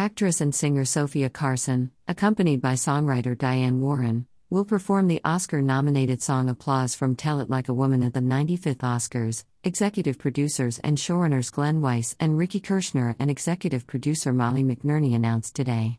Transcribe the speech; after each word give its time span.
Actress 0.00 0.40
and 0.40 0.54
singer 0.54 0.86
Sofia 0.86 1.28
Carson, 1.28 1.90
accompanied 2.08 2.62
by 2.62 2.72
songwriter 2.72 3.36
Diane 3.36 3.82
Warren, 3.82 4.26
will 4.48 4.64
perform 4.64 5.08
the 5.08 5.20
Oscar 5.26 5.60
nominated 5.60 6.22
song 6.22 6.48
Applause 6.48 6.94
from 6.94 7.14
Tell 7.14 7.38
It 7.38 7.50
Like 7.50 7.68
a 7.68 7.74
Woman 7.74 8.02
at 8.02 8.14
the 8.14 8.20
95th 8.20 8.78
Oscars. 8.78 9.44
Executive 9.62 10.18
producers 10.18 10.78
and 10.78 10.96
showrunners 10.96 11.52
Glenn 11.52 11.82
Weiss 11.82 12.16
and 12.18 12.38
Ricky 12.38 12.60
Kirschner 12.60 13.14
and 13.18 13.30
executive 13.30 13.86
producer 13.86 14.32
Molly 14.32 14.64
McNerney 14.64 15.14
announced 15.14 15.54
today. 15.54 15.98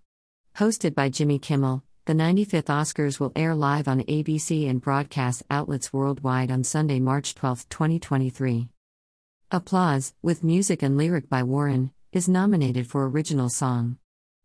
Hosted 0.58 0.96
by 0.96 1.10
Jimmy 1.10 1.38
Kimmel, 1.38 1.84
the 2.06 2.14
95th 2.14 2.74
Oscars 2.74 3.20
will 3.20 3.32
air 3.36 3.54
live 3.54 3.88
on 3.88 4.02
ABC 4.02 4.68
and 4.68 4.82
broadcast 4.82 5.44
outlets 5.52 5.94
worldwide 5.94 6.50
on 6.50 6.64
Sunday, 6.64 7.00
March 7.00 7.36
12, 7.36 7.70
2023. 7.70 8.68
Applause, 9.52 10.16
with 10.24 10.44
music 10.44 10.82
and 10.82 10.98
lyric 10.98 11.30
by 11.30 11.44
Warren, 11.44 11.92
is 12.12 12.28
nominated 12.28 12.86
for 12.88 13.08
Original 13.08 13.48
Song. 13.48 13.98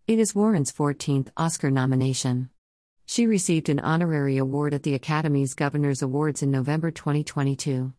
It 0.07 0.21
is 0.21 0.37
Warren's 0.37 0.71
14th 0.71 1.31
Oscar 1.37 1.69
nomination. 1.69 2.49
She 3.07 3.27
received 3.27 3.69
an 3.69 3.81
honorary 3.81 4.37
award 4.37 4.73
at 4.73 4.85
the 4.85 4.95
Academy's 4.95 5.55
Governors 5.55 6.01
Awards 6.01 6.45
in 6.45 6.53
November 6.53 6.93
2022. 6.93 7.93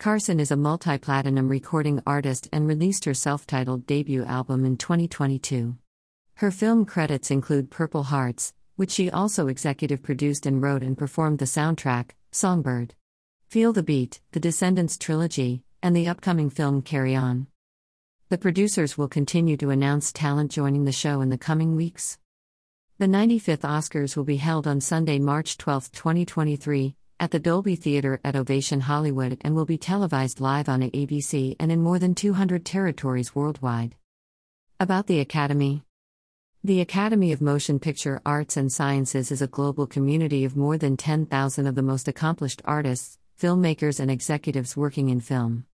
Carson 0.00 0.40
is 0.40 0.50
a 0.50 0.56
multi 0.56 0.98
platinum 0.98 1.48
recording 1.48 2.02
artist 2.04 2.48
and 2.52 2.66
released 2.66 3.04
her 3.04 3.14
self 3.14 3.46
titled 3.46 3.86
debut 3.86 4.24
album 4.24 4.64
in 4.64 4.76
2022. 4.76 5.76
Her 6.34 6.50
film 6.50 6.84
credits 6.84 7.30
include 7.30 7.70
Purple 7.70 8.02
Hearts, 8.02 8.54
which 8.74 8.90
she 8.90 9.08
also 9.08 9.46
executive 9.46 10.02
produced 10.02 10.46
and 10.46 10.60
wrote 10.60 10.82
and 10.82 10.98
performed 10.98 11.38
the 11.38 11.44
soundtrack, 11.44 12.10
Songbird. 12.32 12.94
Feel 13.46 13.72
the 13.72 13.84
Beat, 13.84 14.20
The 14.32 14.40
Descendants 14.40 14.98
trilogy, 14.98 15.62
and 15.80 15.94
the 15.94 16.08
upcoming 16.08 16.50
film 16.50 16.82
Carry 16.82 17.14
On. 17.14 17.46
The 18.30 18.38
producers 18.38 18.96
will 18.96 19.08
continue 19.08 19.56
to 19.56 19.70
announce 19.70 20.12
talent 20.12 20.52
joining 20.52 20.84
the 20.84 20.92
show 20.92 21.20
in 21.20 21.30
the 21.30 21.36
coming 21.36 21.74
weeks. 21.74 22.16
The 22.98 23.06
95th 23.06 23.62
Oscars 23.62 24.16
will 24.16 24.22
be 24.22 24.36
held 24.36 24.68
on 24.68 24.80
Sunday, 24.80 25.18
March 25.18 25.58
12, 25.58 25.90
2023, 25.90 26.94
at 27.18 27.32
the 27.32 27.40
Dolby 27.40 27.74
Theater 27.74 28.20
at 28.22 28.36
Ovation 28.36 28.82
Hollywood 28.82 29.38
and 29.40 29.56
will 29.56 29.64
be 29.64 29.76
televised 29.76 30.40
live 30.40 30.68
on 30.68 30.80
ABC 30.80 31.56
and 31.58 31.72
in 31.72 31.82
more 31.82 31.98
than 31.98 32.14
200 32.14 32.64
territories 32.64 33.34
worldwide. 33.34 33.96
About 34.78 35.08
the 35.08 35.18
Academy 35.18 35.82
The 36.62 36.80
Academy 36.80 37.32
of 37.32 37.40
Motion 37.40 37.80
Picture 37.80 38.22
Arts 38.24 38.56
and 38.56 38.70
Sciences 38.70 39.32
is 39.32 39.42
a 39.42 39.48
global 39.48 39.88
community 39.88 40.44
of 40.44 40.56
more 40.56 40.78
than 40.78 40.96
10,000 40.96 41.66
of 41.66 41.74
the 41.74 41.82
most 41.82 42.06
accomplished 42.06 42.62
artists, 42.64 43.18
filmmakers, 43.36 43.98
and 43.98 44.08
executives 44.08 44.76
working 44.76 45.08
in 45.08 45.18
film. 45.18 45.66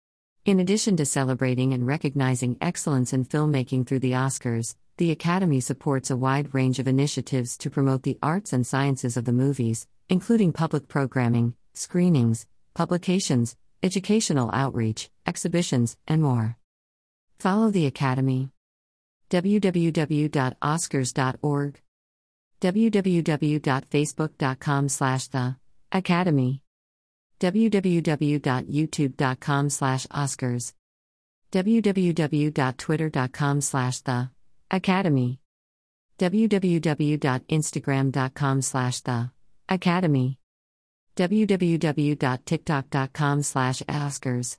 In 0.45 0.59
addition 0.59 0.95
to 0.97 1.05
celebrating 1.07 1.73
and 1.73 1.87
recognizing 1.87 2.57
excellence 2.61 3.13
in 3.13 3.25
filmmaking 3.25 3.87
through 3.87 4.01
the 4.01 4.11
Oscars, 4.11 4.75
the 4.97 5.09
Academy 5.09 5.59
supports 5.59 6.11
a 6.11 6.17
wide 6.17 6.53
range 6.53 6.77
of 6.77 6.87
initiatives 6.87 7.57
to 7.57 7.71
promote 7.71 8.03
the 8.03 8.19
arts 8.21 8.53
and 8.53 8.63
sciences 8.65 9.17
of 9.17 9.25
the 9.25 9.33
movies, 9.33 9.87
including 10.07 10.53
public 10.53 10.87
programming, 10.87 11.55
screenings, 11.73 12.45
publications, 12.75 13.57
educational 13.81 14.51
outreach, 14.53 15.09
exhibitions, 15.25 15.97
and 16.07 16.21
more. 16.21 16.57
Follow 17.39 17.71
the 17.71 17.87
Academy. 17.87 18.51
www.oscars.org 19.31 21.81
www.facebook.com 22.61 24.89
slash 24.89 25.27
the 25.27 25.57
academy 25.91 26.61
www.youtube.com 27.39 29.69
slash 29.69 30.07
oscars 30.07 30.73
www.twitter.com 31.51 33.61
slash 33.61 34.01
the 34.01 34.29
academy 34.71 35.39
www.instagram.com 36.19 38.61
slash 38.61 39.01
the 39.01 39.29
academy 39.69 40.37
www.tiktok.com 41.15 43.43
slash 43.43 43.81
oscars 43.83 44.57